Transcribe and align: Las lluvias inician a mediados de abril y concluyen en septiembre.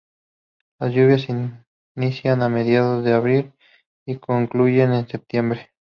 Las 0.79 0.95
lluvias 0.95 1.27
inician 1.95 2.41
a 2.41 2.49
mediados 2.49 3.05
de 3.05 3.13
abril 3.13 3.53
y 4.07 4.17
concluyen 4.17 4.93
en 4.93 5.07
septiembre. 5.07 5.69